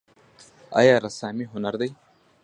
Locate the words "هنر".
1.53-1.73